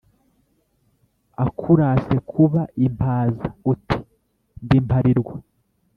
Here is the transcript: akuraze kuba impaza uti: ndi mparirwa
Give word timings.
akuraze 1.45 2.15
kuba 2.31 2.61
impaza 2.85 3.47
uti: 3.71 3.99
ndi 4.63 4.77
mparirwa 4.85 5.35